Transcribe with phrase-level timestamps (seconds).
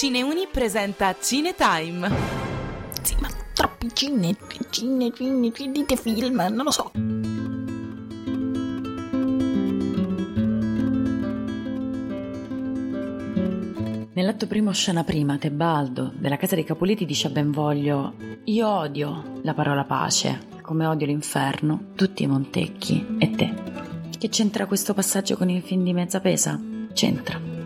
[0.00, 2.10] Cineuni presenta Cinetime.
[3.02, 4.34] Sì, ma troppi cine,
[4.70, 6.90] cine, cine, dite film, non lo so.
[14.14, 19.52] Nell'atto primo scena prima, Tebaldo, della casa dei Capuleti, dice a Benvoglio Io odio la
[19.52, 23.54] parola pace, come odio l'inferno, tutti i Montecchi e te.
[24.16, 26.58] Che c'entra questo passaggio con il film di mezza pesa?
[26.94, 27.59] C'entra.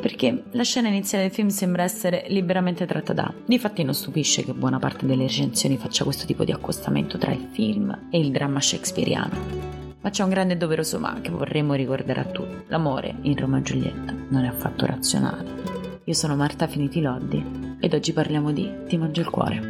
[0.00, 3.32] Perché la scena iniziale del film sembra essere liberamente tratta da.
[3.44, 7.48] Difatti non stupisce che buona parte delle recensioni faccia questo tipo di accostamento tra il
[7.52, 12.20] film e il dramma shakespeariano ma c'è un grande e doveroso ma che vorremmo ricordare
[12.20, 12.66] a tutti.
[12.68, 15.96] L'amore in Roma e Giulietta non è affatto razionale.
[16.04, 19.60] Io sono Marta Finiti Loddi ed oggi parliamo di Ti mangio il cuore.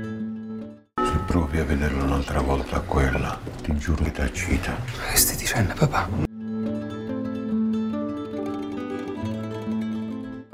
[0.95, 4.77] Se provi a vederla un'altra volta quella, ti giuro che tacita.
[5.11, 6.26] Che stai dicendo, papà?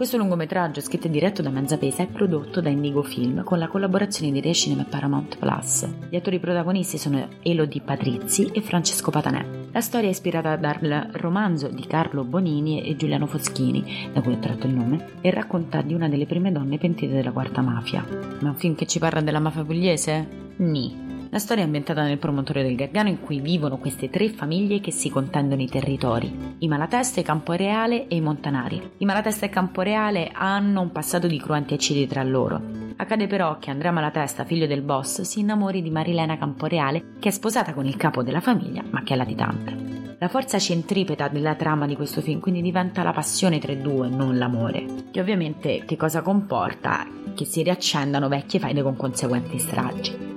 [0.03, 4.33] Questo lungometraggio, scritto e diretto da Manzapesa, è prodotto da Indigo Film con la collaborazione
[4.33, 5.89] di Re Cinema e Paramount Plus.
[6.09, 9.69] Gli attori protagonisti sono Elodie Patrizzi e Francesco Patanè.
[9.71, 14.39] La storia è ispirata dal romanzo di Carlo Bonini e Giuliano Foschini, da cui è
[14.41, 18.05] tratto il nome, e racconta di una delle prime donne pentite della quarta mafia.
[18.41, 20.27] Ma un film che ci parla della mafia pugliese?
[20.57, 21.12] Ni.
[21.33, 24.91] La storia è ambientata nel promontorio del Gargano in cui vivono queste tre famiglie che
[24.91, 28.91] si contendono i territori, i Malatesta, Camporeale e i Montanari.
[28.99, 32.61] I Malatesta e Camporeale hanno un passato di cruenti eccidi tra loro.
[32.97, 37.33] Accade però che Andrea Malatesta, figlio del boss, si innamori di Marilena Camporeale, che è
[37.33, 40.17] sposata con il capo della famiglia, ma che è latitante.
[40.19, 44.07] La forza centripeta della trama di questo film quindi diventa la passione tra i due,
[44.11, 47.07] non l'amore, che ovviamente che cosa comporta?
[47.35, 50.32] Che si riaccendano vecchie faide con conseguenti stragi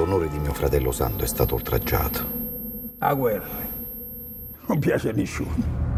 [0.00, 2.38] l'onore di mio fratello santo è stato oltraggiato.
[2.98, 3.68] La guerra
[4.66, 5.88] non piace a nessuno.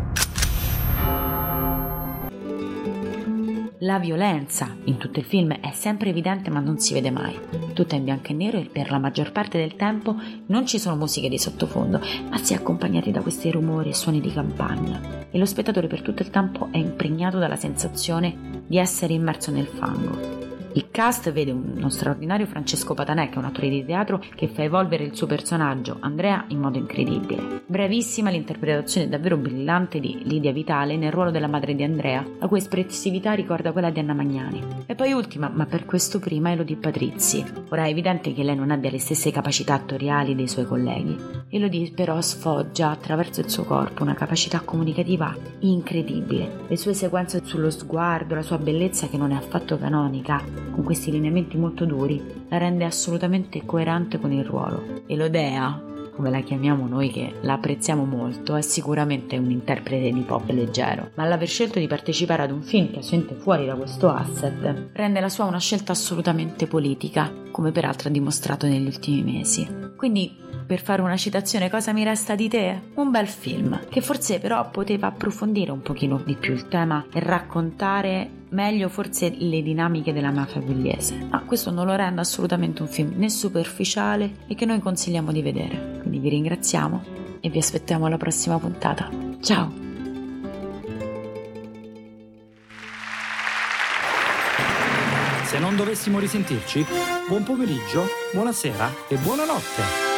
[3.79, 7.39] La violenza in tutto il film è sempre evidente ma non si vede mai.
[7.73, 10.79] Tutto è in bianco e nero e per la maggior parte del tempo non ci
[10.79, 15.27] sono musiche di sottofondo, ma si è accompagnati da questi rumori e suoni di campagna.
[15.31, 19.67] E lo spettatore per tutto il tempo è impregnato dalla sensazione di essere immerso nel
[19.67, 20.42] fango.
[20.75, 24.63] Il cast vede uno straordinario Francesco Patanè, che è un attore di teatro che fa
[24.63, 27.63] evolvere il suo personaggio, Andrea, in modo incredibile.
[27.67, 32.59] Bravissima l'interpretazione davvero brillante di Lidia Vitale nel ruolo della madre di Andrea, la cui
[32.59, 34.63] espressività ricorda quella di Anna Magnani.
[34.87, 37.45] E poi ultima, ma per questo prima, Elodie Patrizzi.
[37.69, 41.17] Ora è evidente che lei non abbia le stesse capacità attoriali dei suoi colleghi.
[41.51, 46.65] Elodie però sfoggia attraverso il suo corpo una capacità comunicativa incredibile.
[46.69, 51.11] Le sue sequenze sullo sguardo, la sua bellezza che non è affatto canonica, con questi
[51.11, 55.03] lineamenti molto duri, la rende assolutamente coerente con il ruolo.
[55.07, 60.21] E l'Odea, come la chiamiamo noi che la apprezziamo molto, è sicuramente un interprete di
[60.21, 64.11] pop leggero, ma l'aver scelto di partecipare ad un film che sente fuori da questo
[64.11, 69.67] asset rende la sua una scelta assolutamente politica, come peraltro ha dimostrato negli ultimi mesi.
[69.97, 70.37] Quindi,
[70.67, 72.81] per fare una citazione, cosa mi resta di te?
[72.95, 77.21] Un bel film, che forse però poteva approfondire un pochino di più il tema e
[77.21, 82.89] raccontare meglio forse le dinamiche della mafia pugliese, ma questo non lo rende assolutamente un
[82.89, 85.99] film né superficiale e che noi consigliamo di vedere.
[86.01, 87.03] Quindi vi ringraziamo
[87.41, 89.11] e vi aspettiamo alla prossima puntata.
[89.41, 89.91] Ciao!
[95.45, 96.87] Se non dovessimo risentirci,
[97.29, 100.12] buon pomeriggio, buonasera e buonanotte.